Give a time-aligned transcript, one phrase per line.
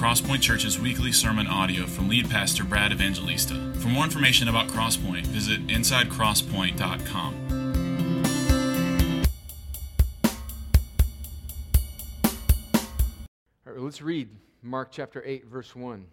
[0.00, 3.52] Crosspoint Church's weekly sermon audio from lead pastor Brad Evangelista.
[3.80, 7.34] For more information about Crosspoint, visit insidecrosspoint.com.
[13.66, 14.30] All right, let's read
[14.62, 16.06] Mark chapter 8, verse 1.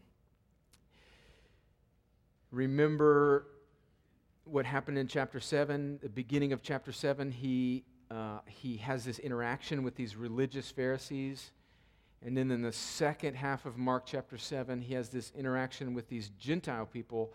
[2.52, 3.48] Remember
[4.44, 7.32] what happened in chapter 7, the beginning of chapter 7.
[7.32, 11.52] He, uh, he has this interaction with these religious Pharisees.
[12.26, 16.10] And then in the second half of Mark chapter 7, he has this interaction with
[16.10, 17.32] these Gentile people,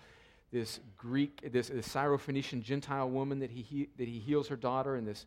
[0.51, 4.97] this Greek, this, this Syrophoenician Gentile woman that he, he, that he heals her daughter,
[4.97, 5.27] and this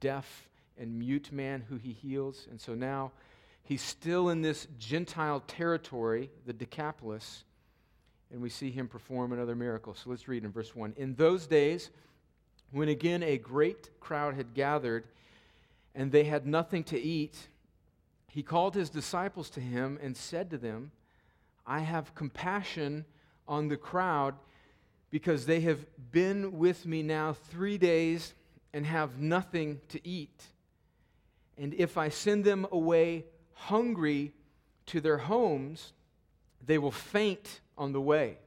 [0.00, 0.48] deaf
[0.78, 2.46] and mute man who he heals.
[2.50, 3.12] And so now
[3.62, 7.44] he's still in this Gentile territory, the Decapolis,
[8.32, 9.94] and we see him perform another miracle.
[9.94, 10.94] So let's read in verse 1.
[10.96, 11.90] In those days,
[12.72, 15.04] when again a great crowd had gathered,
[15.94, 17.36] and they had nothing to eat,
[18.34, 20.90] he called his disciples to him and said to them,
[21.64, 23.04] I have compassion
[23.46, 24.34] on the crowd
[25.12, 28.34] because they have been with me now three days
[28.72, 30.42] and have nothing to eat.
[31.56, 34.32] And if I send them away hungry
[34.86, 35.92] to their homes,
[36.66, 38.38] they will faint on the way.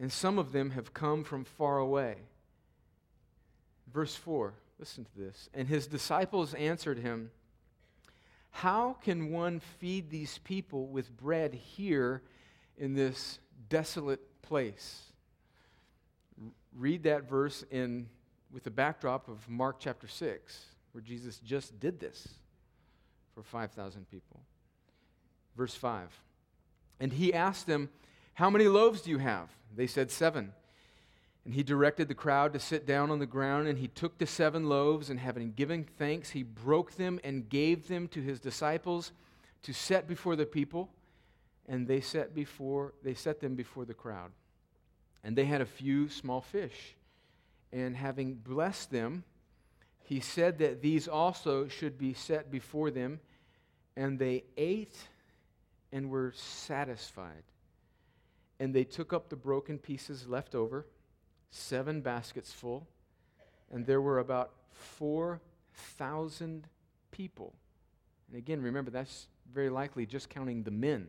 [0.00, 2.16] And some of them have come from far away.
[3.94, 5.48] Verse 4, listen to this.
[5.54, 7.30] And his disciples answered him,
[8.56, 12.22] how can one feed these people with bread here
[12.78, 15.02] in this desolate place?
[16.74, 18.08] Read that verse in,
[18.50, 22.28] with the backdrop of Mark chapter 6, where Jesus just did this
[23.34, 24.40] for 5,000 people.
[25.54, 26.08] Verse 5.
[26.98, 27.90] And he asked them,
[28.32, 29.50] How many loaves do you have?
[29.74, 30.54] They said, Seven.
[31.46, 34.26] And he directed the crowd to sit down on the ground, and he took the
[34.26, 39.12] seven loaves, and having given thanks, he broke them and gave them to his disciples
[39.62, 40.90] to set before the people,
[41.68, 44.32] and they set before they set them before the crowd.
[45.22, 46.96] And they had a few small fish.
[47.72, 49.22] And having blessed them,
[50.02, 53.20] he said that these also should be set before them,
[53.96, 54.98] and they ate
[55.92, 57.44] and were satisfied.
[58.58, 60.86] And they took up the broken pieces left over
[61.50, 62.86] seven baskets full,
[63.70, 66.66] and there were about 4,000
[67.10, 67.54] people.
[68.28, 71.08] And again, remember, that's very likely just counting the men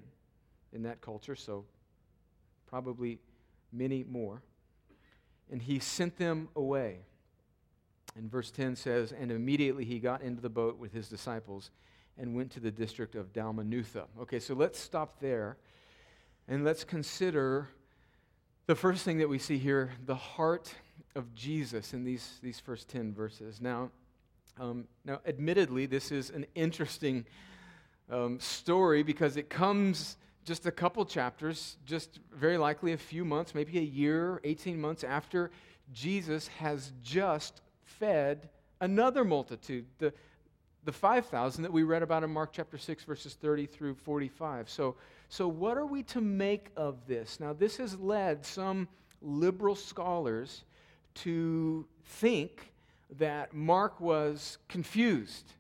[0.73, 1.65] in that culture, so
[2.67, 3.19] probably
[3.71, 4.41] many more.
[5.51, 6.99] And he sent them away.
[8.15, 11.71] And verse 10 says, And immediately he got into the boat with his disciples
[12.17, 14.05] and went to the district of Dalmanutha.
[14.21, 15.57] Okay, so let's stop there
[16.47, 17.69] and let's consider
[18.67, 20.73] the first thing that we see here, the heart
[21.15, 23.61] of Jesus in these, these first 10 verses.
[23.61, 23.91] Now,
[24.59, 27.25] um, now, admittedly, this is an interesting
[28.11, 33.55] um, story because it comes just a couple chapters, just very likely a few months,
[33.55, 35.49] maybe a year, 18 months after
[35.93, 38.49] Jesus has just fed
[38.81, 40.13] another multitude, the,
[40.83, 44.69] the 5,000 that we read about in Mark chapter 6, verses 30 through 45.
[44.69, 44.95] So,
[45.29, 47.39] so, what are we to make of this?
[47.39, 48.87] Now, this has led some
[49.21, 50.63] liberal scholars
[51.15, 52.71] to think
[53.17, 55.53] that Mark was confused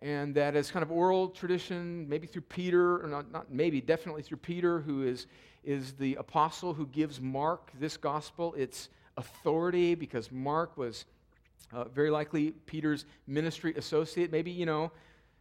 [0.00, 4.22] and that as kind of oral tradition, maybe through Peter, or not, not maybe, definitely
[4.22, 5.26] through Peter, who is,
[5.64, 11.04] is the apostle who gives Mark this gospel its authority because Mark was
[11.72, 14.32] uh, very likely Peter's ministry associate.
[14.32, 14.90] Maybe, you know,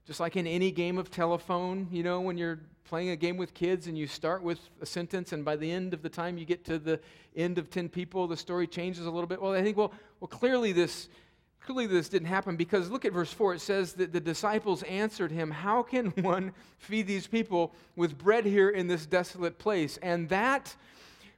[0.10, 3.54] just like in any game of telephone, you know, when you're playing a game with
[3.54, 6.46] kids and you start with a sentence and by the end of the time you
[6.46, 7.00] get to the
[7.36, 9.40] end of 10 people, the story changes a little bit.
[9.40, 11.10] Well, I think, well, well clearly this
[11.62, 15.32] clearly this didn't happen because look at verse 4 it says that the disciples answered
[15.32, 20.00] him how can one feed these people with bread here in this desolate place?
[20.02, 20.76] And that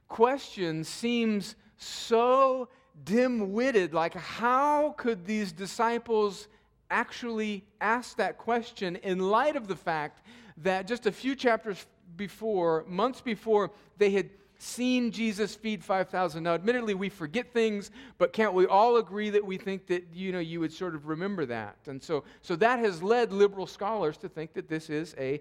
[0.08, 2.70] question seems so
[3.04, 3.92] dim-witted.
[3.92, 6.48] Like how could these disciples
[6.92, 10.24] actually asked that question in light of the fact
[10.58, 11.86] that just a few chapters
[12.16, 16.42] before, months before, they had seen Jesus feed 5,000.
[16.42, 20.30] Now, admittedly, we forget things, but can't we all agree that we think that, you
[20.30, 21.76] know, you would sort of remember that?
[21.86, 25.40] And so, so that has led liberal scholars to think that this is a,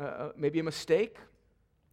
[0.00, 1.16] uh, uh maybe a mistake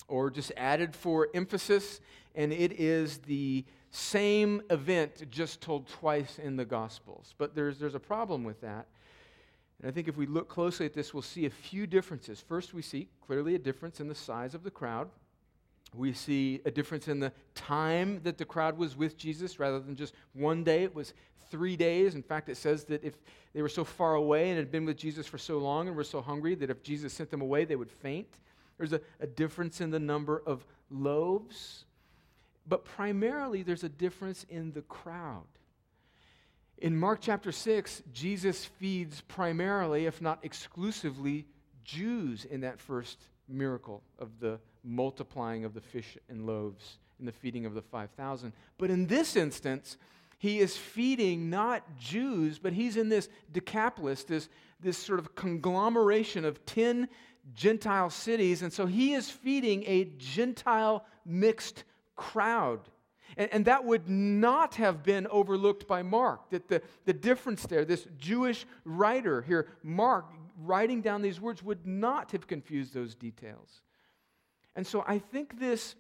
[0.08, 2.02] or just added for emphasis,
[2.36, 7.36] and it is the same event just told twice in the Gospels.
[7.38, 8.88] But there's, there's a problem with that.
[9.84, 12.40] And I think if we look closely at this, we'll see a few differences.
[12.40, 15.10] First, we see clearly a difference in the size of the crowd.
[15.94, 19.98] We see a difference in the time that the crowd was with Jesus rather than
[19.98, 20.84] just one day.
[20.84, 21.14] It was
[21.52, 22.16] three days.
[22.16, 23.16] In fact, it says that if
[23.54, 26.06] they were so far away and had been with Jesus for so long and were
[26.06, 28.40] so hungry that if Jesus sent them away, they would faint.
[28.78, 31.84] There's a, a difference in the number of loaves,
[32.70, 35.44] but primarily there's a difference in the crowd.
[36.84, 41.46] In Mark chapter 6, Jesus feeds primarily, if not exclusively,
[41.86, 47.32] Jews in that first miracle of the multiplying of the fish and loaves and the
[47.32, 48.52] feeding of the 5,000.
[48.78, 49.96] But in this instance,
[50.40, 54.50] he is feeding not Jews, but he's in this Decapolis, this,
[54.82, 57.08] this sort of conglomeration of 10
[57.54, 58.62] Gentile cities.
[58.62, 61.86] And so he is feeding a Gentile mixed
[62.18, 62.82] crowd.
[63.38, 66.50] And, and, that would not have been overlooked by Mark.
[66.50, 70.26] That the, the difference there, this Jewish writer here, Mark,
[70.58, 73.82] writing down these words, would not have confused those details.
[74.76, 75.96] And so I think this,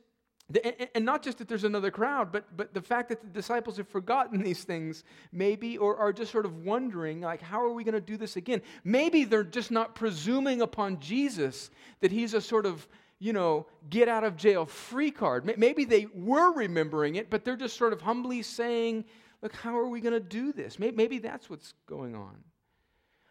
[0.94, 3.88] and not just that there's another crowd, but, but the fact that the disciples have
[3.88, 7.94] forgotten these things, maybe, or are just sort of wondering, like, how are we going
[7.94, 8.62] to do this again?
[8.84, 11.70] Maybe they're just not presuming upon Jesus
[12.02, 12.88] that he's a sort of,
[13.24, 15.46] you know, get out of jail free card.
[15.58, 19.06] Maybe they were remembering it, but they're just sort of humbly saying,
[19.42, 20.78] look, how are we going to do this?
[20.78, 22.36] Maybe that's what's going on.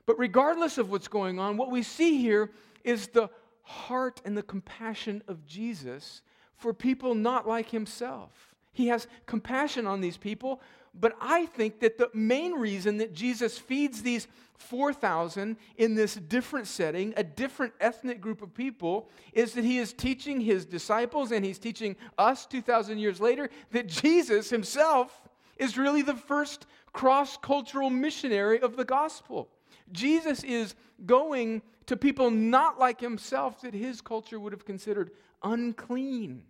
[0.07, 2.53] But regardless of what's going on, what we see here
[2.85, 3.29] is the
[3.61, 6.23] heart and the compassion of Jesus
[6.57, 8.55] for people not like himself.
[8.73, 10.63] He has compassion on these people,
[10.95, 16.67] but I think that the main reason that Jesus feeds these 4,000 in this different
[16.67, 21.45] setting, a different ethnic group of people, is that he is teaching his disciples and
[21.45, 25.23] he's teaching us 2,000 years later that Jesus himself
[25.57, 29.49] is really the first cross cultural missionary of the gospel.
[29.91, 30.75] Jesus is
[31.07, 35.11] going to people not like himself that his culture would have considered
[35.43, 36.45] unclean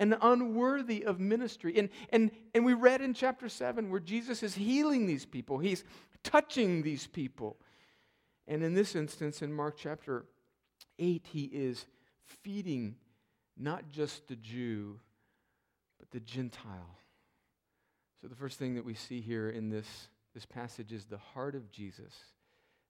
[0.00, 1.78] and unworthy of ministry.
[1.78, 5.84] And, and, and we read in chapter 7 where Jesus is healing these people, he's
[6.22, 7.56] touching these people.
[8.46, 10.26] And in this instance, in Mark chapter
[10.98, 11.86] 8, he is
[12.24, 12.96] feeding
[13.56, 15.00] not just the Jew,
[15.98, 16.98] but the Gentile.
[18.20, 19.86] So the first thing that we see here in this,
[20.34, 22.12] this passage is the heart of Jesus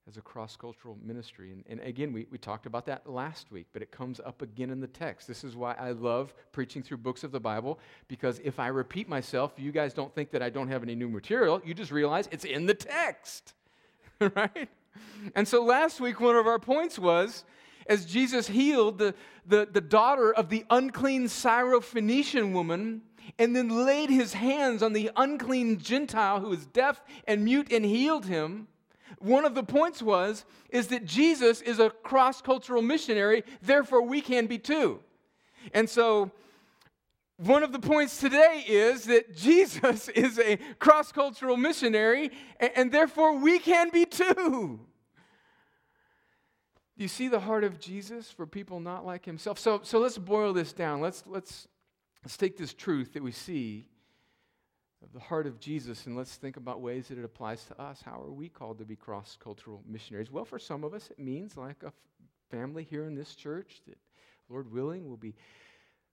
[0.07, 1.51] as a cross cultural ministry.
[1.53, 4.71] And, and again, we, we talked about that last week, but it comes up again
[4.71, 5.27] in the text.
[5.27, 9.09] This is why I love preaching through books of the Bible, because if I repeat
[9.09, 11.61] myself, you guys don't think that I don't have any new material.
[11.65, 13.55] You just realize it's in the text,
[14.21, 14.69] right?
[15.35, 17.45] And so last week, one of our points was
[17.87, 19.15] as Jesus healed the,
[19.47, 23.03] the, the daughter of the unclean Syrophoenician woman
[23.39, 27.85] and then laid his hands on the unclean Gentile who was deaf and mute and
[27.85, 28.69] healed him
[29.19, 34.47] one of the points was is that Jesus is a cross-cultural missionary, therefore we can
[34.47, 35.01] be too.
[35.73, 36.31] And so
[37.37, 42.31] one of the points today is that Jesus is a cross-cultural missionary
[42.61, 44.81] and, and therefore we can be too.
[46.97, 49.59] Do you see the heart of Jesus for people not like himself?
[49.59, 51.01] So, so let's boil this down.
[51.01, 51.67] Let's, let's,
[52.23, 53.89] let's take this truth that we see
[55.05, 58.01] of the heart of Jesus, and let's think about ways that it applies to us.
[58.03, 60.31] How are we called to be cross cultural missionaries?
[60.31, 61.93] Well, for some of us, it means like a f-
[62.51, 63.99] family here in this church that,
[64.49, 65.35] Lord willing, will be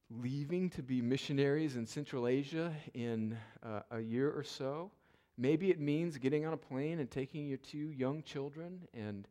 [0.10, 4.92] leaving to be missionaries in Central Asia in uh, a year or so.
[5.38, 9.26] Maybe it means getting on a plane and taking your two young children and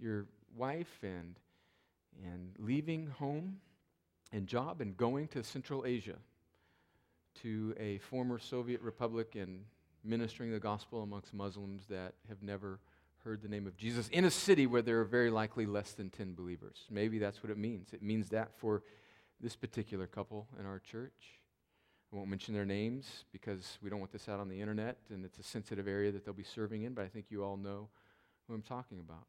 [0.00, 0.24] your
[0.56, 1.38] wife and,
[2.24, 3.58] and leaving home
[4.32, 6.16] and job and going to Central Asia
[7.42, 9.64] to a former Soviet republic and
[10.04, 12.80] ministering the gospel amongst Muslims that have never
[13.24, 16.10] heard the name of Jesus in a city where there are very likely less than
[16.10, 16.86] 10 believers.
[16.90, 17.92] Maybe that's what it means.
[17.92, 18.82] It means that for
[19.40, 21.40] this particular couple in our church.
[22.12, 25.24] I won't mention their names because we don't want this out on the internet and
[25.24, 27.88] it's a sensitive area that they'll be serving in, but I think you all know
[28.46, 29.26] who I'm talking about.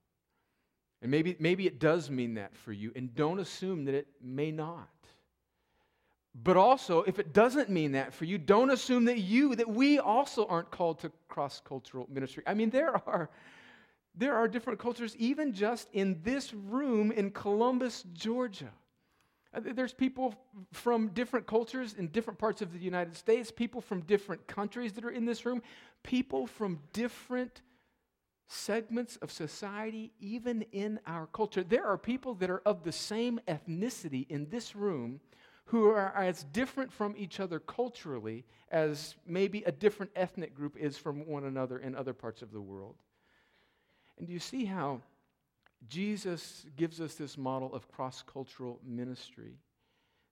[1.02, 4.52] And maybe, maybe it does mean that for you, and don't assume that it may
[4.52, 4.90] not.
[6.44, 10.00] But also, if it doesn't mean that for you, don't assume that you, that we
[10.00, 12.44] also aren't called to cross cultural ministry.
[12.46, 13.30] I mean, there are.
[14.18, 18.72] There are different cultures, even just in this room in Columbus, Georgia.
[19.54, 20.34] Uh, there's people
[20.72, 25.04] from different cultures in different parts of the United States, people from different countries that
[25.04, 25.62] are in this room,
[26.02, 27.62] people from different
[28.48, 31.64] segments of society, even in our culture.
[31.64, 35.20] There are people that are of the same ethnicity in this room
[35.66, 40.98] who are as different from each other culturally as maybe a different ethnic group is
[40.98, 42.96] from one another in other parts of the world.
[44.18, 45.02] And do you see how
[45.88, 49.58] Jesus gives us this model of cross cultural ministry?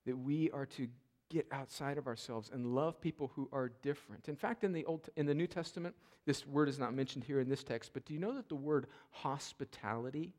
[0.05, 0.87] That we are to
[1.29, 4.29] get outside of ourselves and love people who are different.
[4.29, 7.39] In fact, in the Old in the New Testament, this word is not mentioned here
[7.39, 10.33] in this text, but do you know that the word hospitality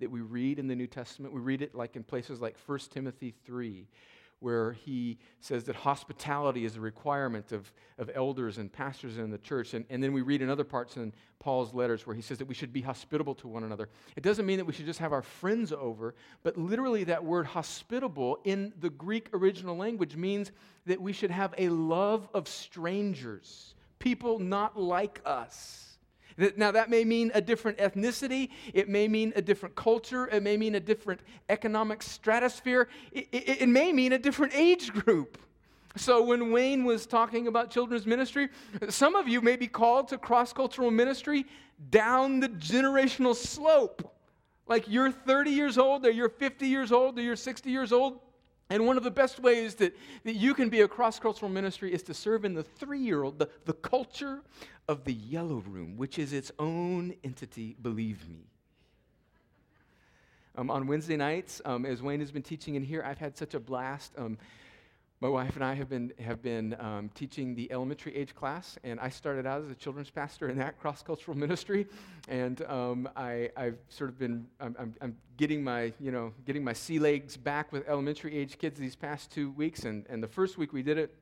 [0.00, 1.32] that we read in the New Testament.
[1.32, 3.86] We read it like in places like 1 Timothy 3,
[4.44, 9.38] where he says that hospitality is a requirement of, of elders and pastors in the
[9.38, 9.72] church.
[9.72, 12.46] And, and then we read in other parts in Paul's letters where he says that
[12.46, 13.88] we should be hospitable to one another.
[14.16, 17.46] It doesn't mean that we should just have our friends over, but literally that word
[17.46, 20.52] hospitable in the Greek original language means
[20.84, 25.93] that we should have a love of strangers, people not like us.
[26.56, 30.56] Now, that may mean a different ethnicity, it may mean a different culture, it may
[30.56, 35.38] mean a different economic stratosphere, it, it, it, may mean a different age group.
[35.96, 38.48] So, when Wayne was talking about children's ministry,
[38.88, 41.46] some of you may be called to cross cultural ministry
[41.90, 44.10] down the generational slope.
[44.66, 48.18] Like you're 30 years old, or you're 50 years old, or you're 60 years old.
[48.70, 51.92] And one of the best ways that, that you can be a cross cultural ministry
[51.92, 54.42] is to serve in the three year old, the, the culture
[54.88, 58.44] of the yellow room, which is its own entity, believe me.
[60.56, 63.54] Um, on Wednesday nights, um, as Wayne has been teaching in here, I've had such
[63.54, 64.12] a blast.
[64.16, 64.38] Um,
[65.20, 69.00] my wife and I have been, have been um, teaching the elementary age class, and
[69.00, 71.86] I started out as a children's pastor in that cross cultural ministry.
[72.28, 76.62] And um, I, have sort of been, I'm, I'm, I'm, getting my, you know, getting
[76.62, 79.84] my sea legs back with elementary age kids these past two weeks.
[79.84, 81.12] And, and the first week we did it,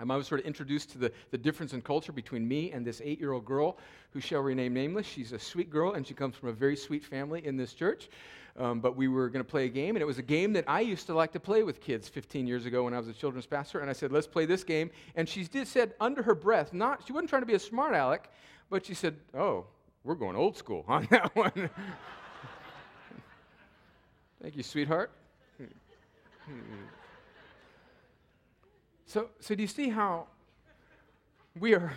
[0.00, 2.86] um, I was sort of introduced to the, the difference in culture between me and
[2.86, 3.78] this eight year old girl
[4.12, 5.06] who shall remain nameless.
[5.06, 8.08] She's a sweet girl, and she comes from a very sweet family in this church.
[8.58, 10.64] Um, but we were going to play a game, and it was a game that
[10.66, 13.12] I used to like to play with kids 15 years ago when I was a
[13.12, 13.78] children's pastor.
[13.78, 14.90] And I said, let's play this game.
[15.14, 17.94] And she did said under her breath, not she wasn't trying to be a smart
[17.94, 18.30] aleck,
[18.68, 19.66] but she said, oh,
[20.02, 21.70] we're going old school on that one.
[24.42, 25.12] Thank you, sweetheart.
[29.08, 30.26] So, so do you see how
[31.58, 31.92] we are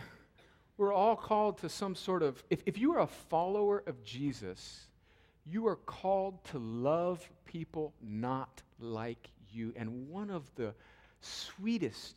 [0.77, 4.88] we're all called to some sort of if, if you are a follower of Jesus,
[5.46, 9.74] you are called to love people not like you.
[9.75, 10.74] And one of the
[11.20, 12.15] sweetest,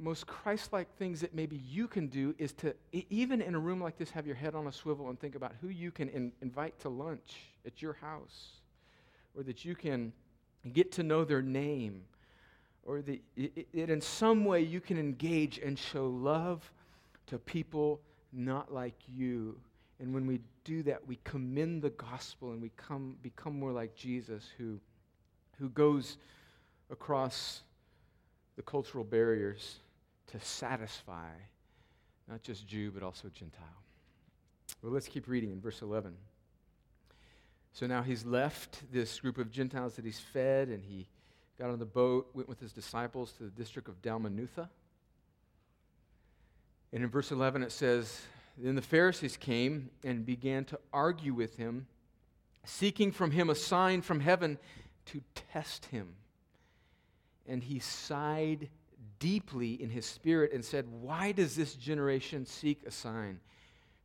[0.00, 3.80] most Christ like things that maybe you can do is to, even in a room
[3.80, 6.32] like this, have your head on a swivel and think about who you can in,
[6.42, 8.60] invite to lunch at your house,
[9.36, 10.12] or that you can
[10.72, 12.02] get to know their name,
[12.84, 13.20] or that
[13.72, 16.72] in some way you can engage and show love
[17.26, 18.00] to people
[18.32, 19.56] not like you.
[20.00, 23.94] And when we do that, we commend the gospel and we come, become more like
[23.94, 24.80] Jesus, who,
[25.58, 26.16] who goes
[26.90, 27.62] across
[28.56, 29.78] the cultural barriers
[30.28, 31.30] to satisfy
[32.28, 33.64] not just Jew, but also Gentile.
[34.82, 36.14] Well, let's keep reading in verse 11.
[37.72, 41.06] So now he's left this group of Gentiles that he's fed, and he
[41.62, 44.68] got on the boat, went with his disciples to the district of Dalmanutha.
[46.92, 48.20] And in verse 11 it says,
[48.58, 51.86] then the Pharisees came and began to argue with him,
[52.64, 54.58] seeking from him a sign from heaven
[55.06, 56.16] to test him.
[57.46, 58.68] And he sighed
[59.20, 63.38] deeply in his spirit and said, Why does this generation seek a sign?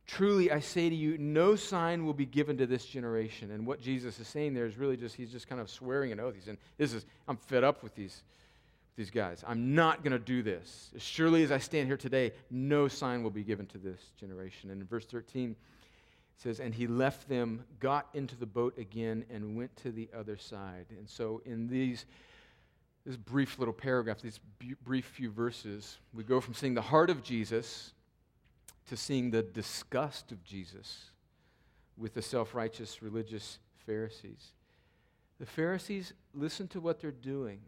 [0.08, 3.50] Truly, I say to you, no sign will be given to this generation.
[3.52, 6.18] And what Jesus is saying there is really just, he's just kind of swearing an
[6.18, 6.34] oath.
[6.34, 8.22] He's saying, This is, I'm fed up with these
[8.98, 9.44] these guys.
[9.46, 10.90] I'm not going to do this.
[10.96, 14.70] As surely as I stand here today, no sign will be given to this generation.
[14.70, 15.56] And in verse 13, it
[16.36, 20.36] says, And he left them, got into the boat again, and went to the other
[20.36, 20.86] side.
[20.90, 22.06] And so, in these,
[23.06, 24.40] this brief little paragraph, these
[24.84, 27.92] brief few verses, we go from seeing the heart of Jesus
[28.88, 31.10] to seeing the disgust of Jesus
[31.96, 34.52] with the self righteous religious Pharisees.
[35.38, 37.60] The Pharisees, listen to what they're doing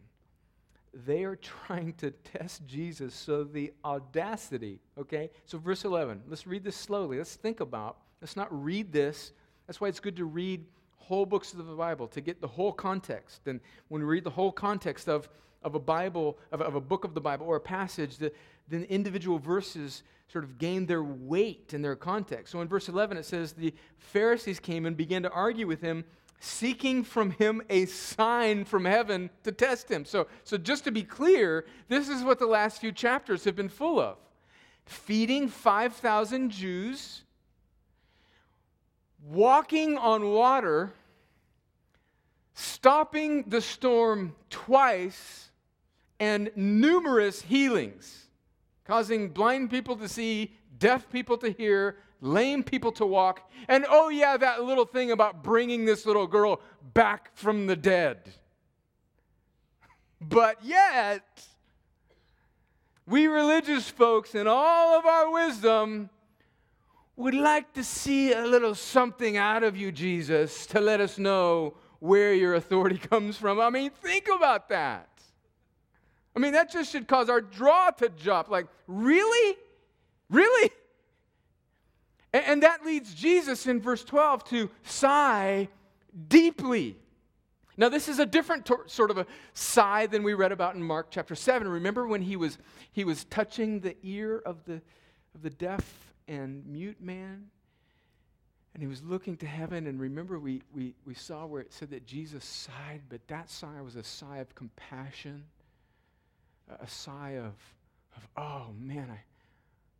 [0.93, 1.37] they are
[1.67, 3.15] trying to test Jesus.
[3.15, 5.31] So the audacity, okay?
[5.47, 7.19] So, verse 11, let's read this slowly.
[7.19, 9.33] Let's think about, let's not read this.
[9.67, 10.65] That's why it's good to read
[10.97, 13.47] whole books of the Bible to get the whole context.
[13.47, 15.29] And when we read the whole context of,
[15.63, 18.33] of a Bible, of, of a book of the Bible or a passage, the,
[18.69, 22.53] then individual verses sort of gain their weight in their context.
[22.53, 26.05] So in verse 11, it says, The Pharisees came and began to argue with him
[26.41, 30.07] seeking from him a sign from heaven to test him.
[30.07, 33.69] So, so just to be clear, this is what the last few chapters have been
[33.69, 34.17] full of
[34.87, 37.23] feeding 5,000 Jews,
[39.23, 40.93] walking on water,
[42.55, 45.50] stopping the storm twice,
[46.21, 48.27] and numerous healings,
[48.85, 54.11] causing blind people to see, deaf people to hear, lame people to walk, and oh,
[54.11, 56.61] yeah, that little thing about bringing this little girl
[56.93, 58.31] back from the dead.
[60.23, 61.47] But yet,
[63.07, 66.11] we religious folks, in all of our wisdom,
[67.17, 71.75] would like to see a little something out of you, Jesus, to let us know
[72.01, 73.59] where your authority comes from.
[73.61, 75.20] I mean, think about that.
[76.35, 78.49] I mean, that just should cause our draw to jump.
[78.49, 79.57] Like, really?
[80.29, 80.71] Really?
[82.33, 85.69] And, and that leads Jesus in verse 12 to sigh
[86.29, 86.97] deeply.
[87.77, 91.09] Now, this is a different sort of a sigh than we read about in Mark
[91.11, 91.67] chapter 7.
[91.67, 92.59] Remember when he was,
[92.93, 94.83] he was touching the ear of the,
[95.35, 97.47] of the deaf and mute man?
[98.75, 101.91] And he was looking to heaven, and remember, we, we, we saw where it said
[101.91, 105.45] that Jesus sighed, but that sigh was a sigh of compassion,
[106.81, 107.55] a, sigh of,
[108.17, 109.21] of, oh man, I,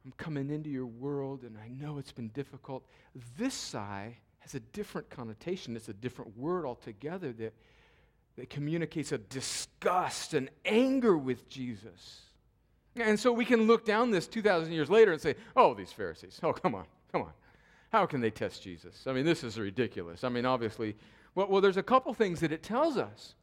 [0.05, 2.85] I'm coming into your world, and I know it's been difficult.
[3.37, 7.55] This sigh has a different connotation, it's a different word altogether that,
[8.37, 12.21] that communicates a disgust and anger with Jesus.
[12.97, 16.41] And so we can look down this 2,000 years later and say, oh, these Pharisees,
[16.43, 17.33] oh, come on, come on.
[17.93, 19.07] How can they test Jesus?
[19.07, 20.25] I mean, this is ridiculous.
[20.25, 20.97] I mean, obviously,
[21.35, 23.35] well, well, there's a couple things that it tells us.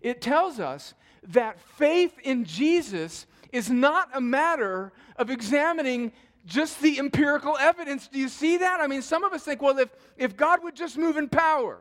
[0.00, 0.94] It tells us
[1.28, 6.12] that faith in Jesus is not a matter of examining
[6.46, 8.08] just the empirical evidence.
[8.08, 8.80] Do you see that?
[8.80, 11.80] I mean, some of us think, well, if, if God would just move in power,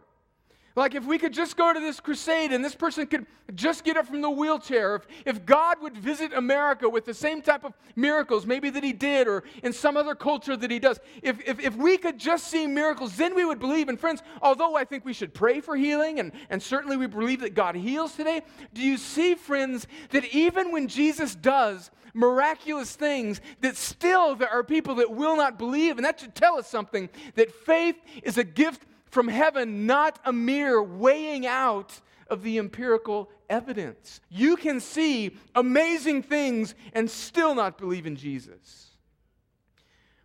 [0.77, 3.97] like if we could just go to this crusade and this person could just get
[3.97, 7.73] up from the wheelchair, if, if God would visit America with the same type of
[7.95, 11.59] miracles, maybe that he did, or in some other culture that he does, if, if,
[11.59, 13.89] if we could just see miracles, then we would believe.
[13.89, 17.41] And friends, although I think we should pray for healing, and, and certainly we believe
[17.41, 18.43] that God heals today,
[18.75, 24.63] do you see, friends, that even when Jesus does miraculous things, that still there are
[24.63, 25.97] people that will not believe?
[25.97, 30.33] And that should tell us something that faith is a gift from heaven, not a
[30.33, 31.99] mere weighing out
[32.29, 34.19] of the empirical evidence.
[34.29, 38.91] You can see amazing things and still not believe in Jesus.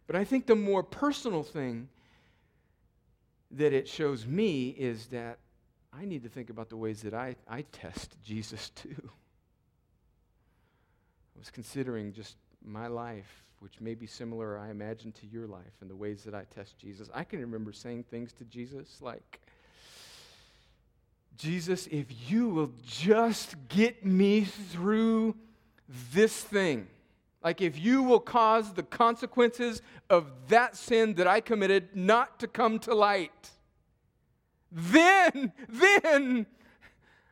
[0.07, 1.89] But I think the more personal thing
[3.53, 5.39] that it shows me is that
[5.93, 9.11] I need to think about the ways that I, I test Jesus too.
[11.37, 15.81] I was considering just my life which may be similar, I imagine, to your life
[15.81, 17.09] and the ways that I test Jesus.
[17.15, 19.41] I can remember saying things to Jesus like,
[21.39, 25.37] Jesus, if you will just get me through
[26.13, 26.89] this thing,
[27.45, 32.49] like if you will cause the consequences of that sin that I committed not to
[32.49, 33.51] come to light,
[34.73, 36.47] then, then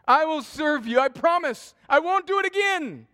[0.07, 1.01] I will serve you.
[1.01, 1.75] I promise.
[1.89, 3.09] I won't do it again.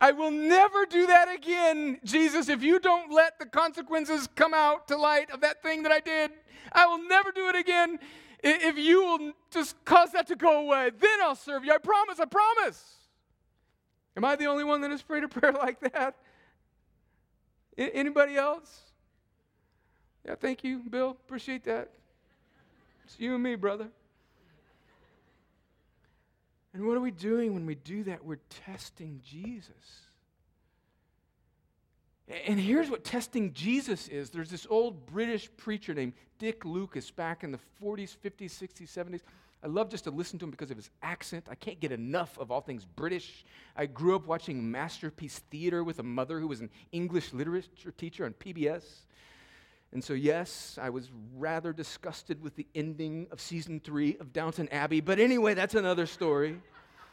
[0.00, 4.86] I will never do that again, Jesus, if you don't let the consequences come out
[4.88, 6.30] to light of that thing that I did.
[6.72, 7.98] I will never do it again.
[8.40, 11.72] If you will just cause that to go away, then I'll serve you.
[11.72, 12.94] I promise, I promise.
[14.16, 16.14] Am I the only one that has prayed a prayer like that?
[17.76, 18.82] Anybody else?
[20.24, 21.10] Yeah, thank you, Bill.
[21.10, 21.90] Appreciate that.
[23.04, 23.88] It's you and me, brother.
[26.74, 28.24] And what are we doing when we do that?
[28.24, 30.08] We're testing Jesus.
[32.46, 34.30] And here's what testing Jesus is.
[34.30, 39.20] There's this old British preacher named Dick Lucas back in the 40s, 50s, 60s, 70s.
[39.62, 41.46] I love just to listen to him because of his accent.
[41.50, 43.44] I can't get enough of all things British.
[43.74, 48.24] I grew up watching Masterpiece Theater with a mother who was an English literature teacher
[48.24, 48.84] on PBS.
[49.92, 54.68] And so, yes, I was rather disgusted with the ending of season three of Downton
[54.68, 55.00] Abbey.
[55.00, 56.60] But anyway, that's another story.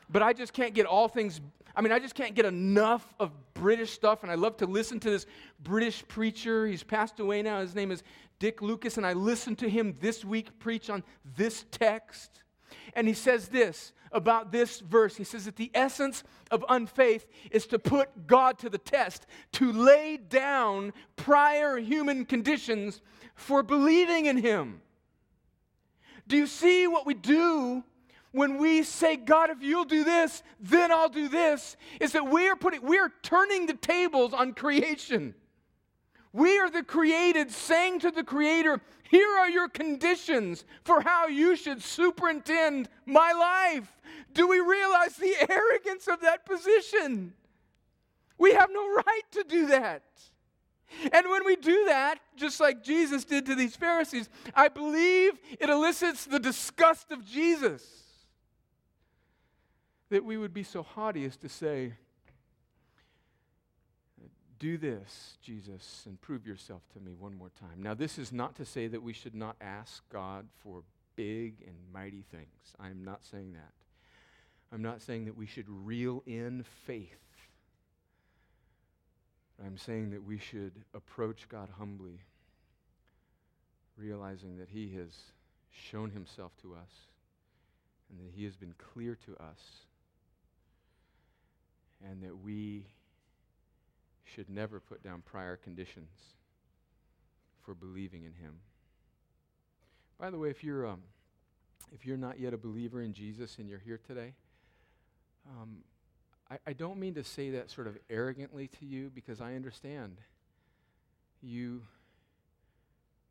[0.09, 1.39] But I just can't get all things,
[1.75, 4.23] I mean, I just can't get enough of British stuff.
[4.23, 5.25] And I love to listen to this
[5.63, 6.67] British preacher.
[6.67, 7.61] He's passed away now.
[7.61, 8.03] His name is
[8.39, 8.97] Dick Lucas.
[8.97, 11.03] And I listened to him this week preach on
[11.37, 12.43] this text.
[12.93, 15.15] And he says this about this verse.
[15.17, 19.71] He says that the essence of unfaith is to put God to the test, to
[19.71, 23.01] lay down prior human conditions
[23.35, 24.81] for believing in Him.
[26.27, 27.83] Do you see what we do
[28.31, 31.77] when we say, God, if you'll do this, then I'll do this?
[31.99, 35.35] Is that we are putting, we are turning the tables on creation.
[36.33, 38.81] We are the created saying to the Creator,
[39.15, 43.89] Here are your conditions for how you should superintend my life.
[44.33, 47.31] Do we realize the arrogance of that position?
[48.37, 50.03] We have no right to do that.
[51.13, 55.69] And when we do that, just like Jesus did to these Pharisees, I believe it
[55.69, 57.85] elicits the disgust of Jesus.
[60.09, 61.93] That we would be so haughty as to say,
[64.59, 67.81] do this, Jesus, and prove yourself to me one more time.
[67.81, 70.83] Now, this is not to say that we should not ask God for
[71.15, 72.73] big and mighty things.
[72.79, 73.71] I am not saying that.
[74.71, 77.19] I'm not saying that we should reel in faith.
[79.63, 82.19] I'm saying that we should approach God humbly
[83.97, 85.13] realizing that He has
[85.71, 86.91] shown Himself to us
[88.09, 89.85] and that He has been clear to us
[92.03, 92.85] and that we
[94.25, 96.09] should never put down prior conditions
[97.63, 98.55] for believing in Him.
[100.19, 101.01] By the way, if you're, um,
[101.93, 104.33] if you're not yet a believer in Jesus and you're here today,
[105.49, 105.77] um,
[106.49, 110.17] I, I don't mean to say that sort of arrogantly to you because I understand.
[111.41, 111.81] You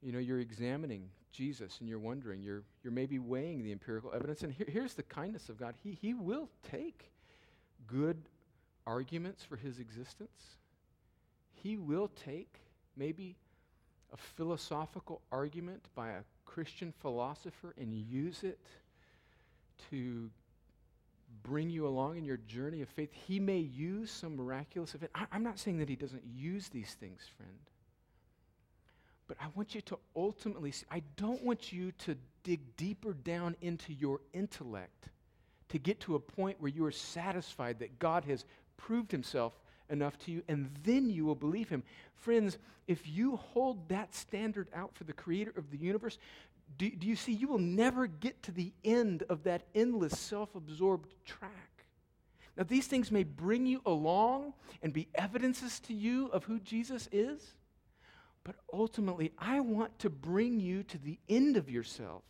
[0.05, 4.43] you know you're examining jesus and you're wondering you're, you're maybe weighing the empirical evidence.
[4.43, 5.75] And here, here's the kindness of god.
[5.83, 7.11] He, he will take
[7.87, 8.19] good
[8.87, 10.59] arguments for his existence
[11.65, 12.61] he will take
[12.95, 13.35] maybe
[14.13, 18.61] a philosophical argument by a christian philosopher and use it
[19.91, 20.31] to
[21.43, 23.11] bring you along in your journey of faith.
[23.13, 25.11] He may use some miraculous event.
[25.15, 27.59] I, i'm not saying that he doesn't use these things friend.
[29.27, 33.57] But I want you to ultimately see, I don't want you to dig deeper down
[33.63, 35.09] into your intellect
[35.71, 38.45] to get to a point where you are satisfied that God has
[38.77, 39.55] proved himself
[39.91, 41.83] enough to you, and then you will believe him.
[42.17, 46.19] Friends, if you hold that standard out for the creator of the universe,
[46.77, 50.55] do, do you see you will never get to the end of that endless self
[50.55, 51.85] absorbed track?
[52.57, 57.09] Now, these things may bring you along and be evidences to you of who Jesus
[57.11, 57.55] is.
[58.45, 62.23] But ultimately, I want to bring you to the end of yourself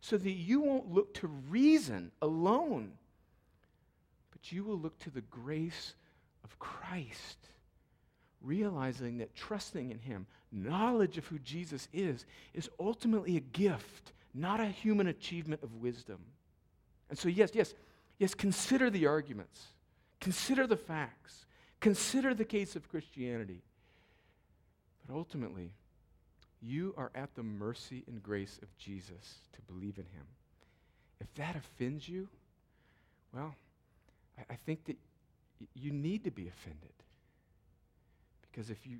[0.00, 2.92] so that you won't look to reason alone,
[4.32, 5.94] but you will look to the grace
[6.46, 7.38] of Christ,
[8.40, 14.60] realizing that trusting in Him, knowledge of who Jesus is, is ultimately a gift, not
[14.60, 16.18] a human achievement of wisdom.
[17.10, 17.74] And so, yes, yes,
[18.18, 19.60] yes, consider the arguments,
[20.20, 21.46] consider the facts,
[21.80, 23.62] consider the case of Christianity.
[25.06, 25.72] But ultimately,
[26.62, 30.26] you are at the mercy and grace of Jesus to believe in him.
[31.20, 32.28] If that offends you,
[33.34, 33.54] well,
[34.38, 34.96] I, I think that
[35.74, 36.92] you need to be offended.
[38.42, 38.98] Because if you,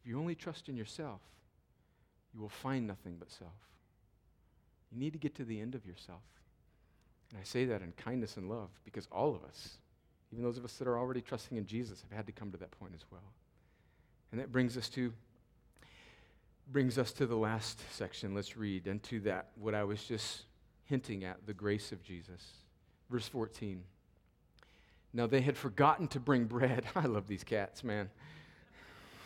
[0.00, 1.20] if you only trust in yourself,
[2.34, 3.50] you will find nothing but self.
[4.90, 6.20] You need to get to the end of yourself.
[7.30, 9.78] And I say that in kindness and love because all of us,
[10.32, 12.58] even those of us that are already trusting in Jesus, have had to come to
[12.58, 13.32] that point as well.
[14.30, 15.12] And that brings us to
[16.70, 18.34] brings us to the last section.
[18.34, 20.42] Let's read into that, what I was just
[20.84, 22.40] hinting at, the grace of Jesus.
[23.10, 23.82] Verse 14.
[25.12, 26.84] Now they had forgotten to bring bread.
[26.94, 28.10] I love these cats, man.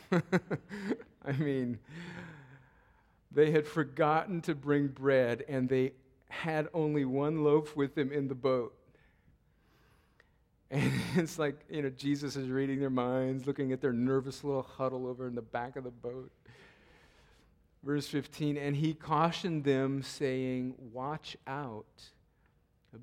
[0.12, 1.78] I mean,
[3.30, 5.92] they had forgotten to bring bread, and they
[6.28, 8.74] had only one loaf with them in the boat.
[10.70, 14.62] And it's like, you know, Jesus is reading their minds, looking at their nervous little
[14.62, 16.30] huddle over in the back of the boat.
[17.82, 22.10] Verse 15, and he cautioned them, saying, Watch out,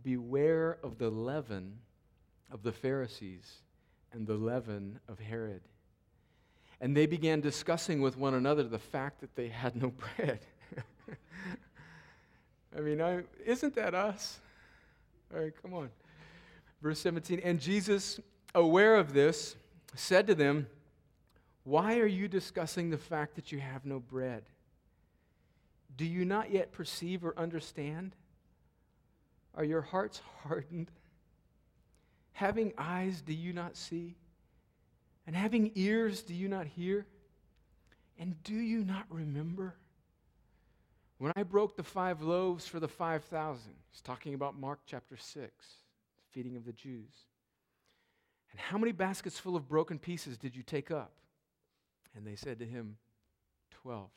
[0.04, 1.78] beware of the leaven
[2.54, 3.62] of the Pharisees
[4.14, 5.62] and the leaven of Herod.
[6.80, 10.40] And they began discussing with one another the fact that they had no bread.
[12.78, 14.40] I mean, I, isn't that us?
[15.34, 15.90] All right, come on.
[16.82, 18.20] Verse 17, and Jesus,
[18.54, 19.56] aware of this,
[19.96, 20.68] said to them,
[21.64, 24.44] Why are you discussing the fact that you have no bread?
[25.96, 28.16] Do you not yet perceive or understand?
[29.56, 30.92] Are your hearts hardened?
[32.34, 34.16] Having eyes, do you not see?
[35.26, 37.06] And having ears, do you not hear?
[38.20, 39.76] And do you not remember?
[41.18, 45.32] When I broke the five loaves for the 5,000, he's talking about Mark chapter 6,
[45.32, 45.50] the
[46.32, 47.14] feeding of the Jews.
[48.52, 51.14] And how many baskets full of broken pieces did you take up?
[52.16, 52.98] And they said to him,
[53.82, 54.10] 12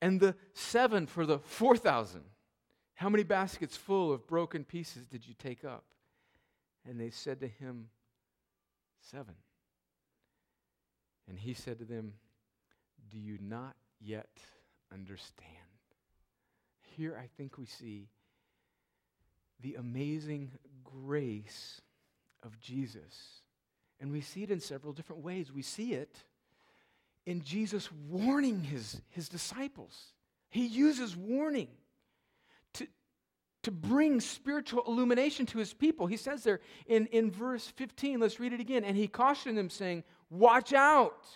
[0.00, 2.22] and the seven for the 4,000.
[2.94, 5.84] How many baskets full of broken pieces did you take up?
[6.88, 7.88] And they said to him,
[9.10, 9.34] Seven.
[11.28, 12.14] And he said to them,
[13.10, 14.30] Do you not yet
[14.92, 15.46] understand?
[16.96, 18.08] Here I think we see
[19.60, 20.50] the amazing
[20.84, 21.80] grace
[22.42, 23.42] of Jesus.
[24.00, 25.52] And we see it in several different ways.
[25.52, 26.22] We see it
[27.24, 30.12] in Jesus warning his, his disciples.
[30.48, 31.68] He uses warning
[33.66, 36.06] to bring spiritual illumination to his people.
[36.06, 38.84] He says there in, in verse 15, let's read it again.
[38.84, 41.26] And he cautioned them, saying, Watch out.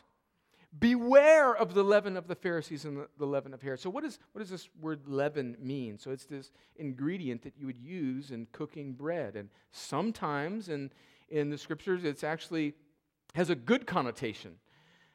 [0.79, 3.81] Beware of the leaven of the Pharisees and the, the leaven of Herod.
[3.81, 5.99] So, what, is, what does this word leaven mean?
[5.99, 9.35] So, it's this ingredient that you would use in cooking bread.
[9.35, 10.93] And sometimes in,
[11.31, 12.75] in the scriptures, it's actually
[13.35, 14.53] has a good connotation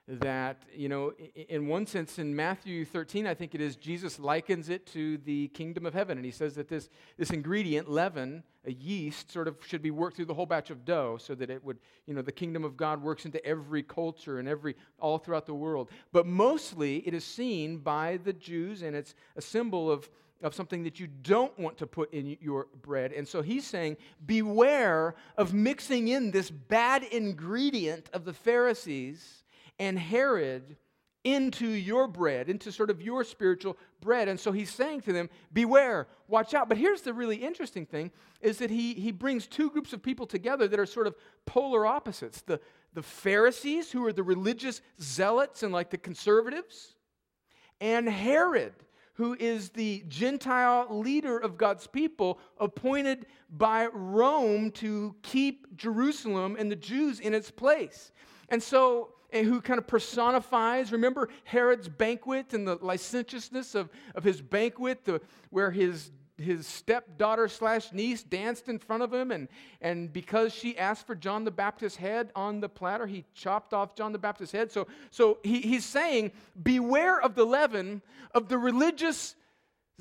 [0.08, 1.14] that, you know,
[1.50, 5.48] in one sense, in Matthew 13, I think it is, Jesus likens it to the
[5.50, 6.18] kingdom of heaven.
[6.18, 10.16] And he says that this, this ingredient, leaven, a yeast, sort of should be worked
[10.16, 12.78] through the whole batch of dough so that it would, you know, the kingdom of
[12.78, 15.90] God works into every culture and every, all throughout the world.
[16.12, 20.08] But mostly it is seen by the Jews and it's a symbol of,
[20.44, 23.12] of something that you don't want to put in your bread.
[23.12, 29.45] And so he's saying, beware of mixing in this bad ingredient of the Pharisees
[29.80, 30.78] and Herod
[31.26, 34.28] into your bread, into sort of your spiritual bread.
[34.28, 36.70] And so he's saying to them, beware, watch out.
[36.70, 38.12] But here's the really interesting thing
[38.42, 41.16] is that he, he brings two groups of people together that are sort of
[41.48, 42.42] polar opposites.
[42.42, 42.62] The,
[42.94, 46.96] the Pharisees, who are the religious zealots and like the conservatives,
[47.82, 48.74] and Herod,
[49.16, 56.70] who is the Gentile leader of God's people, appointed by Rome to keep Jerusalem and
[56.70, 58.12] the Jews in its place.
[58.50, 64.42] And so who kind of personifies, remember Herod's banquet and the licentiousness of, of his
[64.42, 69.48] banquet, the, where his, his stepdaughter slash niece danced in front of him, and,
[69.82, 73.96] and because she asked for John the Baptist's head on the platter, he chopped off
[73.96, 74.72] John the Baptist's head.
[74.72, 78.02] So, so he, he's saying, beware of the leaven
[78.34, 79.36] of the religious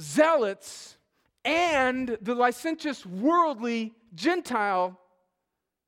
[0.01, 0.97] zealots
[1.45, 4.99] and the licentious worldly Gentile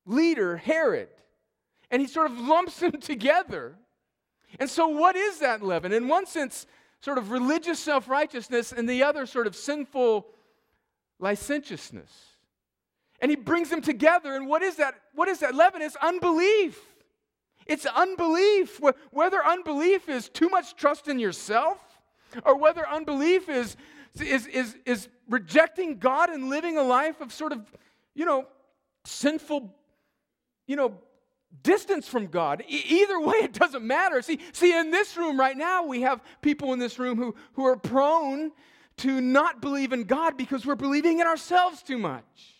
[0.05, 1.09] leader, Herod
[1.91, 3.75] and he sort of lumps them together.
[4.59, 5.91] And so, what is that leaven?
[5.91, 6.65] In one sense,
[7.01, 10.27] sort of religious self righteousness, and the other, sort of sinful
[11.19, 12.11] licentiousness.
[13.19, 14.35] And he brings them together.
[14.35, 14.95] And what is that?
[15.13, 15.81] What is that leaven?
[15.81, 16.79] It's unbelief.
[17.65, 18.79] It's unbelief.
[19.11, 21.79] Whether unbelief is too much trust in yourself,
[22.45, 23.75] or whether unbelief is,
[24.19, 27.71] is, is, is rejecting God and living a life of sort of,
[28.15, 28.45] you know,
[29.05, 29.73] sinful,
[30.65, 30.93] you know,
[31.63, 32.63] distance from God.
[32.67, 34.21] E- either way, it doesn't matter.
[34.21, 37.65] See, see, in this room right now, we have people in this room who, who
[37.65, 38.51] are prone
[38.97, 42.56] to not believe in God because we're believing in ourselves too much.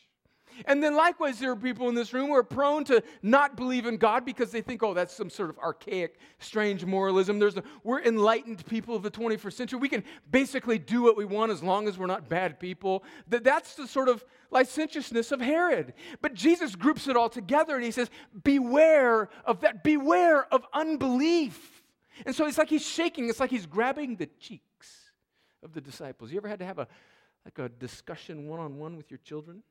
[0.65, 3.85] And then likewise, there are people in this room who are prone to not believe
[3.85, 7.39] in God because they think, oh, that's some sort of archaic, strange moralism.
[7.39, 9.79] There's we're enlightened people of the 21st century.
[9.79, 13.03] We can basically do what we want as long as we're not bad people.
[13.27, 15.93] That, that's the sort of licentiousness of Herod.
[16.21, 18.09] But Jesus groups it all together and he says,
[18.43, 21.83] beware of that, beware of unbelief.
[22.25, 25.11] And so it's like he's shaking, it's like he's grabbing the cheeks
[25.63, 26.31] of the disciples.
[26.31, 26.87] You ever had to have a
[27.45, 29.63] like a discussion one on one with your children?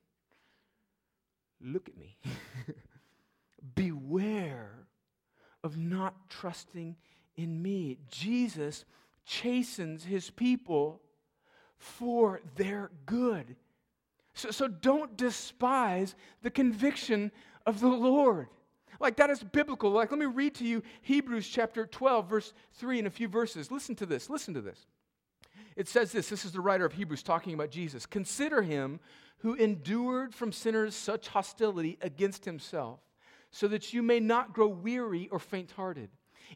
[1.61, 2.17] Look at me.
[3.75, 4.87] Beware
[5.63, 6.95] of not trusting
[7.35, 7.97] in me.
[8.09, 8.85] Jesus
[9.25, 11.01] chastens his people
[11.77, 13.55] for their good.
[14.33, 17.31] So, so don't despise the conviction
[17.65, 18.47] of the Lord.
[18.99, 19.91] Like that is biblical.
[19.91, 23.71] Like, let me read to you Hebrews chapter 12, verse 3, and a few verses.
[23.71, 24.29] Listen to this.
[24.29, 24.87] Listen to this.
[25.77, 28.05] It says this this is the writer of Hebrews talking about Jesus.
[28.07, 28.99] Consider him
[29.37, 32.99] who endured from sinners such hostility against himself,
[33.51, 36.09] so that you may not grow weary or faint hearted.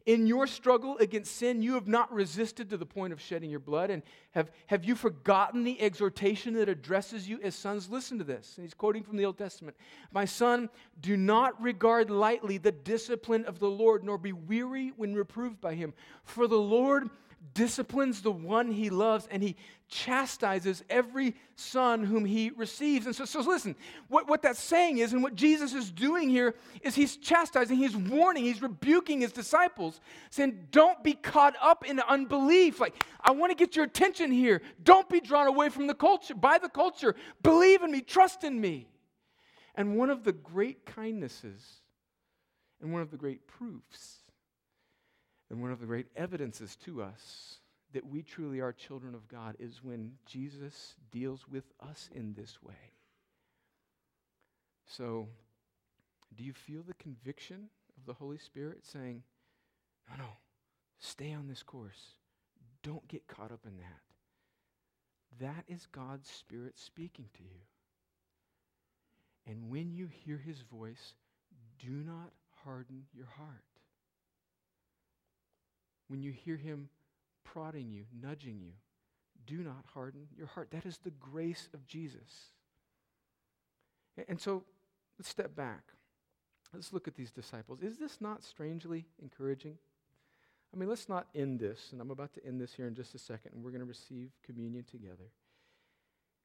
[0.05, 3.59] In your struggle against sin, you have not resisted to the point of shedding your
[3.59, 3.89] blood.
[3.91, 7.89] And have, have you forgotten the exhortation that addresses you as sons?
[7.89, 8.53] Listen to this.
[8.55, 9.75] And he's quoting from the Old Testament
[10.11, 10.69] My son,
[11.01, 15.75] do not regard lightly the discipline of the Lord, nor be weary when reproved by
[15.75, 15.93] him.
[16.23, 17.09] For the Lord
[17.53, 19.55] disciplines the one he loves and he
[19.87, 23.05] chastises every son whom he receives.
[23.05, 23.75] And so, so listen,
[24.07, 27.95] what, what that's saying is, and what Jesus is doing here is he's chastising, he's
[27.95, 29.99] warning, he's rebuking his disciples,
[30.29, 32.79] saying, Don't be caught up in unbelief.
[32.79, 34.61] Like, I want to get your attention here.
[34.83, 37.15] Don't be drawn away from the culture, by the culture.
[37.43, 38.87] Believe in me, trust in me.
[39.75, 41.81] And one of the great kindnesses
[42.81, 44.20] and one of the great proofs
[45.51, 47.57] and one of the great evidences to us
[47.93, 52.63] that we truly are children of God is when Jesus deals with us in this
[52.63, 52.93] way.
[54.87, 55.27] So,
[56.37, 59.23] do you feel the conviction of the Holy Spirit saying,
[60.09, 60.29] no, no,
[60.99, 62.15] stay on this course.
[62.81, 65.45] Don't get caught up in that.
[65.45, 67.59] That is God's Spirit speaking to you.
[69.45, 71.15] And when you hear his voice,
[71.77, 72.31] do not
[72.63, 73.63] harden your heart
[76.11, 76.89] when you hear him
[77.43, 78.73] prodding you, nudging you,
[79.47, 80.69] do not harden your heart.
[80.71, 82.51] That is the grace of Jesus.
[84.27, 84.63] And so
[85.17, 85.81] let's step back.
[86.73, 87.81] Let's look at these disciples.
[87.81, 89.77] Is this not strangely encouraging?
[90.73, 93.15] I mean, let's not end this, and I'm about to end this here in just
[93.15, 95.31] a second, and we're going to receive communion together.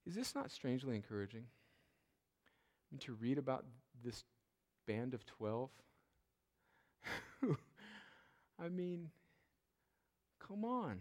[0.06, 1.42] Is this not strangely encouraging?
[1.42, 3.64] I mean, to read about
[4.04, 4.24] this
[4.86, 5.70] band of 12
[8.58, 9.10] I mean,
[10.46, 10.98] come on.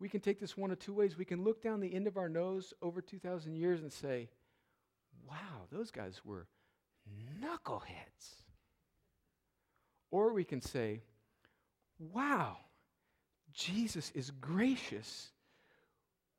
[0.00, 1.18] We can take this one of two ways.
[1.18, 4.28] We can look down the end of our nose over 2,000 years and say,
[5.28, 6.46] wow, those guys were
[7.42, 8.44] knuckleheads.
[10.10, 11.02] Or we can say,
[11.98, 12.56] wow,
[13.52, 15.30] Jesus is gracious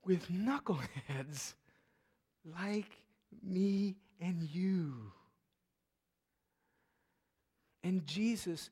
[0.05, 1.53] with knuckleheads
[2.45, 2.89] like
[3.43, 4.93] me and you.
[7.83, 8.69] And Jesus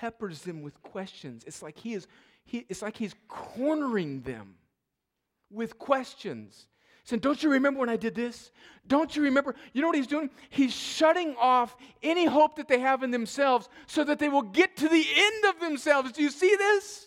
[0.00, 1.44] peppers them with questions.
[1.46, 2.06] It's like he is
[2.44, 4.54] he, it's like he's cornering them
[5.50, 6.66] with questions.
[7.04, 8.50] Saying, Don't you remember when I did this?
[8.86, 9.54] Don't you remember?
[9.72, 10.30] You know what he's doing?
[10.50, 14.76] He's shutting off any hope that they have in themselves so that they will get
[14.78, 16.12] to the end of themselves.
[16.12, 17.06] Do you see this?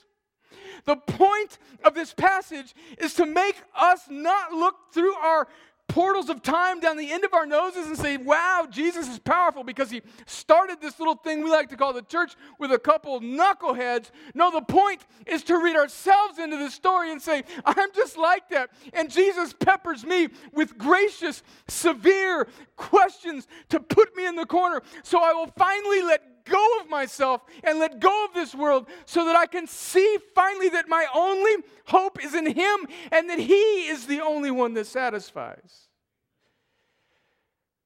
[0.86, 5.48] The point of this passage is to make us not look through our
[5.88, 9.64] portals of time down the end of our noses and say, wow, Jesus is powerful
[9.64, 13.20] because he started this little thing we like to call the church with a couple
[13.22, 14.10] knuckleheads.
[14.34, 18.50] No, the point is to read ourselves into the story and say, I'm just like
[18.50, 18.72] that.
[18.94, 25.22] And Jesus peppers me with gracious, severe questions to put me in the corner so
[25.22, 29.36] I will finally let go of myself and let go of this world so that
[29.36, 34.08] I can see finally that my only hope is in Him and that He is
[34.08, 35.90] the only one that satisfies.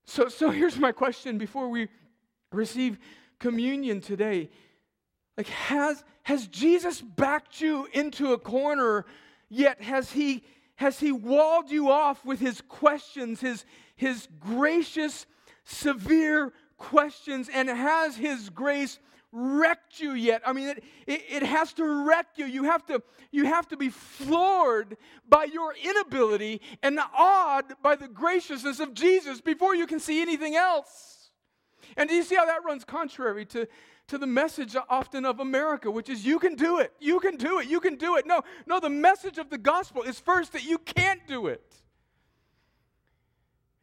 [0.06, 1.88] So, so here's my question before we
[2.52, 2.98] receive
[3.40, 4.50] communion today.
[5.38, 9.06] Like, has, has Jesus backed you into a corner,
[9.50, 10.44] yet has he,
[10.76, 15.26] has he walled you off with his questions, his, his gracious,
[15.64, 18.98] severe questions and has His grace
[19.32, 20.42] wrecked you yet?
[20.46, 22.46] I mean, it, it, it, has to wreck you.
[22.46, 28.08] You have to, you have to be floored by your inability and awed by the
[28.08, 31.30] graciousness of Jesus before you can see anything else.
[31.96, 33.68] And do you see how that runs contrary to,
[34.08, 37.60] to the message often of America, which is you can do it, you can do
[37.60, 38.26] it, you can do it.
[38.26, 41.76] No, no, the message of the gospel is first that you can't do it.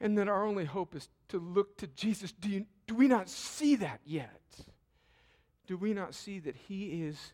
[0.01, 2.33] And that our only hope is to look to Jesus.
[2.33, 4.41] Do, you, do we not see that yet?
[5.67, 7.33] Do we not see that He is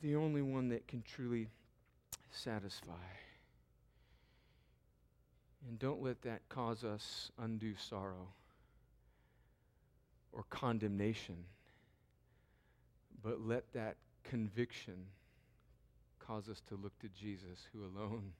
[0.00, 1.48] the only one that can truly
[2.30, 2.92] satisfy?
[5.68, 8.28] And don't let that cause us undue sorrow
[10.32, 11.44] or condemnation,
[13.22, 15.06] but let that conviction
[16.20, 18.32] cause us to look to Jesus, who alone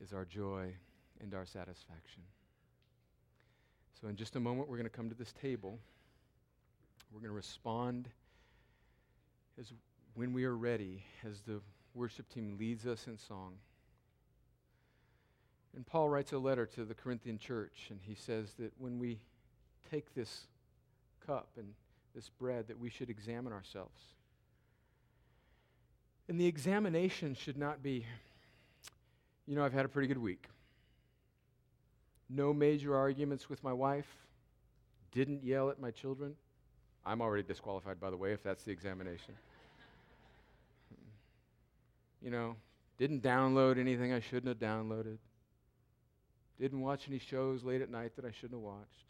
[0.00, 0.72] is our joy
[1.20, 2.22] and our satisfaction.
[4.02, 5.78] So, in just a moment, we're going to come to this table.
[7.12, 8.08] We're going to respond
[9.60, 9.72] as
[10.14, 11.60] when we are ready, as the
[11.94, 13.52] worship team leads us in song.
[15.76, 19.20] And Paul writes a letter to the Corinthian church, and he says that when we
[19.88, 20.48] take this
[21.24, 21.68] cup and
[22.12, 24.00] this bread, that we should examine ourselves.
[26.28, 28.04] And the examination should not be,
[29.46, 30.48] you know, I've had a pretty good week
[32.32, 34.08] no major arguments with my wife,
[35.12, 36.34] didn't yell at my children.
[37.04, 39.34] I'm already disqualified, by the way, if that's the examination.
[42.22, 42.56] you know,
[42.98, 45.18] didn't download anything I shouldn't have downloaded.
[46.60, 49.06] Didn't watch any shows late at night that I shouldn't have watched.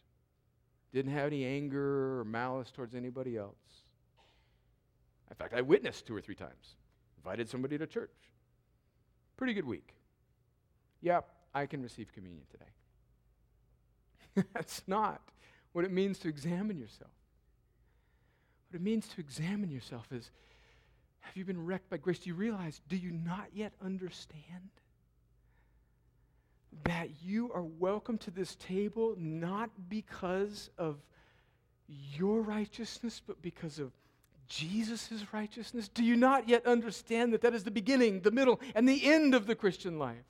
[0.93, 3.57] Didn't have any anger or malice towards anybody else.
[5.31, 6.77] In fact, I witnessed two or three times.
[7.19, 8.11] Invited somebody to church.
[9.37, 9.95] Pretty good week.
[11.01, 12.71] Yep, I can receive communion today.
[14.55, 15.21] That's not
[15.73, 17.11] what it means to examine yourself.
[18.71, 20.31] What it means to examine yourself is
[21.21, 22.19] have you been wrecked by grace?
[22.19, 24.71] Do you realize, do you not yet understand
[26.85, 30.97] that you are welcome to this table not because of
[31.89, 33.93] your righteousness, but because of
[34.49, 35.89] Jesus' righteousness?
[35.89, 39.35] Do you not yet understand that that is the beginning, the middle, and the end
[39.35, 40.25] of the Christian life?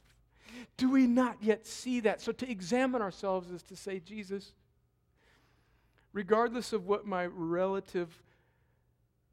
[0.77, 2.21] Do we not yet see that?
[2.21, 4.53] So to examine ourselves is to say, Jesus,
[6.13, 8.23] regardless of what my relative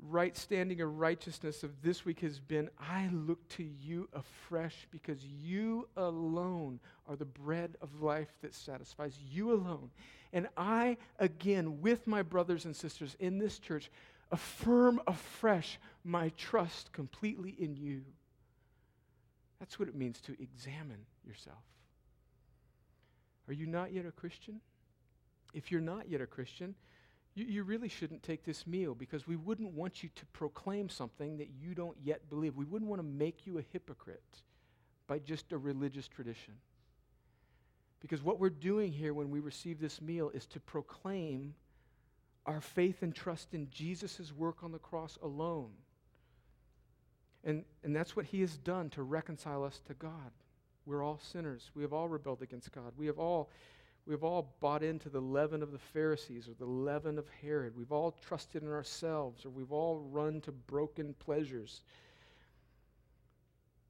[0.08, 5.24] right standing or righteousness of this week has been, I look to you afresh because
[5.24, 9.18] you alone are the bread of life that satisfies.
[9.30, 9.92] You alone.
[10.32, 13.92] And I, again, with my brothers and sisters in this church,
[14.32, 18.04] affirm afresh my trust completely in you.
[19.60, 21.64] That's what it means to examine yourself.
[23.48, 24.62] Are you not yet a Christian?
[25.54, 26.76] If you're not yet a Christian,
[27.36, 31.38] you, you, really shouldn't take this meal because we wouldn't want you to proclaim something
[31.38, 32.56] that you don't yet believe.
[32.56, 34.44] We wouldn't want to make you a hypocrite
[35.08, 36.54] by just a religious tradition.
[38.00, 41.54] Because what we're doing here when we receive this meal is to proclaim
[42.46, 45.72] our faith and trust in Jesus' work on the cross alone.
[47.44, 50.32] And, and that's what he has done to reconcile us to God.
[50.86, 51.72] We're all sinners.
[51.76, 52.92] We have all rebelled against God.
[52.98, 53.50] We have all,
[54.06, 57.78] we have all bought into the leaven of the Pharisees or the leaven of Herod.
[57.78, 61.82] We've all trusted in ourselves or we've all run to broken pleasures.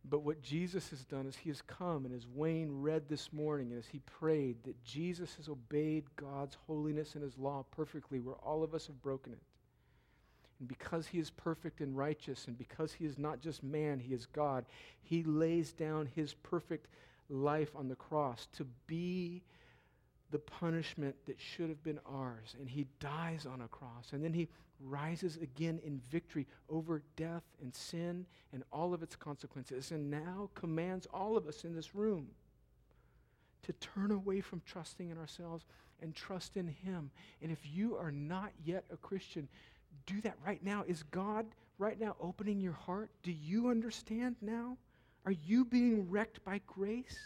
[0.09, 3.71] But what Jesus has done is he has come, and as Wayne read this morning,
[3.71, 8.35] and as he prayed, that Jesus has obeyed God's holiness and his law perfectly, where
[8.35, 9.41] all of us have broken it.
[10.59, 14.13] And because he is perfect and righteous, and because he is not just man, he
[14.13, 14.65] is God,
[15.01, 16.87] he lays down his perfect
[17.29, 19.43] life on the cross to be
[20.31, 22.55] the punishment that should have been ours.
[22.59, 24.11] And he dies on a cross.
[24.11, 24.47] And then he
[24.81, 29.91] rises again in victory over death and sin and all of its consequences.
[29.91, 32.27] And now commands all of us in this room
[33.63, 35.65] to turn away from trusting in ourselves
[36.01, 37.11] and trust in him.
[37.41, 39.47] And if you are not yet a Christian,
[40.05, 40.83] do that right now.
[40.87, 41.45] Is God
[41.77, 43.09] right now opening your heart?
[43.23, 44.77] Do you understand now?
[45.25, 47.17] Are you being wrecked by grace?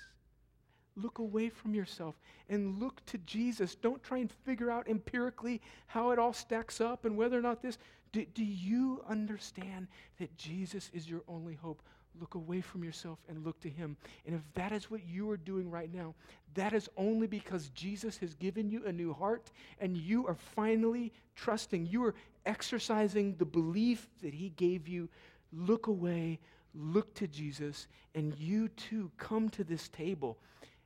[0.96, 2.16] Look away from yourself
[2.50, 3.76] and look to Jesus.
[3.76, 7.62] Don't try and figure out empirically how it all stacks up and whether or not
[7.62, 7.78] this.
[8.12, 9.88] Do, do you understand
[10.20, 11.82] that Jesus is your only hope?
[12.20, 13.98] Look away from yourself and look to Him.
[14.26, 16.14] And if that is what you are doing right now,
[16.54, 21.12] that is only because Jesus has given you a new heart and you are finally
[21.36, 21.88] trusting.
[21.88, 25.10] You are exercising the belief that He gave you.
[25.52, 26.40] Look away,
[26.76, 30.38] look to Jesus, and you too come to this table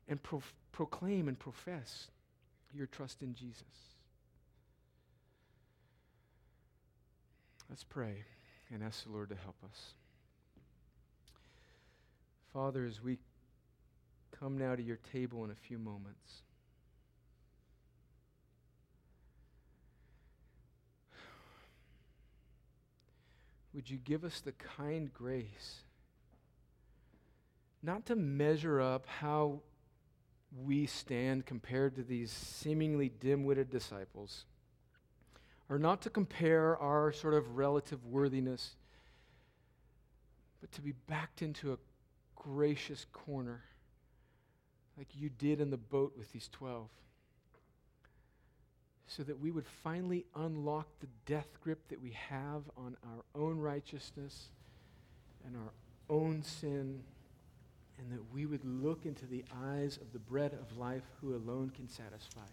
[0.08, 2.08] and pro- proclaim and profess
[2.74, 3.64] your trust in Jesus.
[7.70, 8.24] Let's pray
[8.74, 9.94] and ask the Lord to help us.
[12.58, 13.20] Father, as we
[14.40, 16.42] come now to your table in a few moments,
[23.76, 25.82] would you give us the kind grace
[27.84, 29.60] not to measure up how
[30.66, 34.46] we stand compared to these seemingly dim witted disciples
[35.70, 38.72] or not to compare our sort of relative worthiness,
[40.60, 41.78] but to be backed into a
[42.56, 43.62] gracious corner
[44.98, 46.88] like you did in the boat with these 12.
[49.08, 53.60] So that we would finally unlock the death grip that we have on our own
[53.60, 54.50] righteousness
[55.46, 55.72] and our
[56.10, 57.02] own sin
[58.00, 61.72] and that we would look into the eyes of the bread of life who alone
[61.76, 62.48] can satisfy.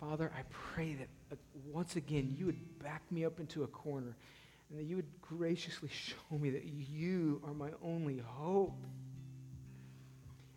[0.00, 1.36] Father, I pray that uh,
[1.70, 4.16] once again you would back me up into a corner
[4.70, 8.78] and that you would graciously show me that you are my only hope.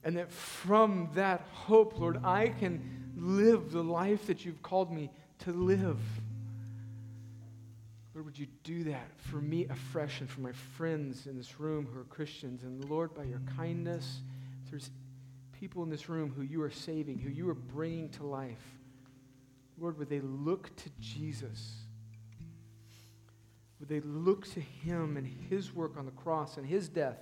[0.06, 5.10] And that from that hope, Lord, I can live the life that you've called me
[5.40, 6.00] to live.
[8.14, 11.88] Lord, would you do that for me afresh and for my friends in this room
[11.92, 12.62] who are Christians?
[12.64, 14.22] And Lord, by your kindness,
[14.70, 14.92] there's
[15.60, 18.64] people in this room who you are saving, who you are bringing to life.
[19.80, 21.74] Lord, would they look to Jesus?
[23.80, 27.18] Would they look to him and his work on the cross and his death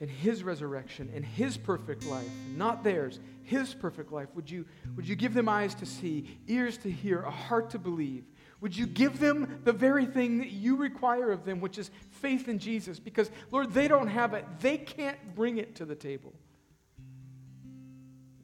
[0.00, 4.28] and his resurrection and his perfect life, not theirs, his perfect life?
[4.34, 7.78] Would you, would you give them eyes to see, ears to hear, a heart to
[7.78, 8.24] believe?
[8.60, 12.48] Would you give them the very thing that you require of them, which is faith
[12.48, 12.98] in Jesus?
[12.98, 14.44] Because, Lord, they don't have it.
[14.60, 16.32] They can't bring it to the table.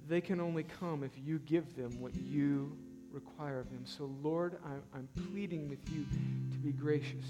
[0.09, 2.77] They can only come if you give them what you
[3.11, 3.85] require of them.
[3.85, 6.05] So, Lord, I'm, I'm pleading with you
[6.53, 7.27] to be gracious,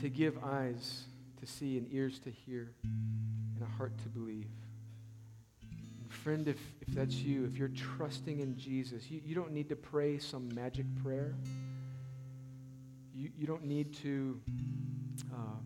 [0.00, 1.04] to give eyes
[1.40, 4.46] to see and ears to hear and a heart to believe.
[6.08, 9.76] Friend, if, if that's you, if you're trusting in Jesus, you, you don't need to
[9.76, 11.34] pray some magic prayer.
[13.14, 14.40] You, you don't need to
[15.32, 15.58] uh,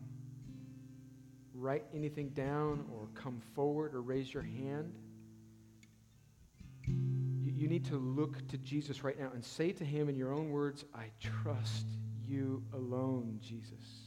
[1.54, 4.92] write anything down or come forward or raise your hand.
[6.86, 10.32] You, you need to look to Jesus right now and say to him in your
[10.32, 11.86] own words, I trust
[12.26, 14.01] you alone, Jesus.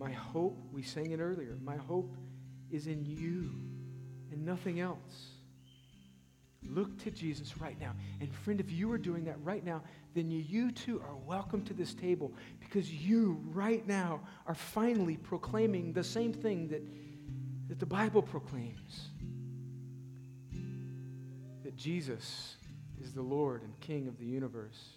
[0.00, 2.16] My hope, we sang it earlier, my hope
[2.70, 3.50] is in you
[4.32, 5.32] and nothing else.
[6.66, 7.92] Look to Jesus right now.
[8.18, 9.82] And friend, if you are doing that right now,
[10.14, 15.92] then you too are welcome to this table because you right now are finally proclaiming
[15.92, 16.82] the same thing that,
[17.68, 19.08] that the Bible proclaims
[21.62, 22.56] that Jesus
[23.02, 24.96] is the Lord and King of the universe.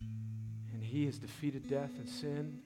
[0.00, 2.60] And he has defeated death and sin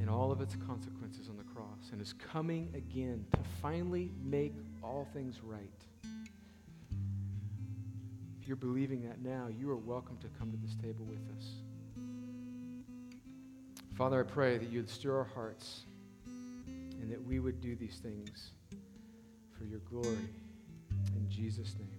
[0.00, 4.54] and all of its consequences on the cross and is coming again to finally make
[4.82, 5.70] all things right.
[8.40, 11.46] if you're believing that now, you are welcome to come to this table with us.
[13.94, 15.86] Father, I pray that you'd stir our hearts
[17.00, 18.50] and that we would do these things
[19.58, 20.28] for your glory.
[21.16, 21.95] In Jesus' name.